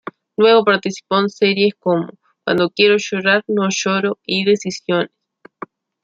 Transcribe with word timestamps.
Luego 0.35 0.65
participó 0.65 1.19
en 1.19 1.29
series 1.29 1.75
como 1.77 2.09
"Cuando 2.43 2.71
quiero 2.71 2.95
llorar 2.97 3.43
no 3.47 3.67
lloro" 3.69 4.17
y 4.25 4.43
"Decisiones". 4.45 5.11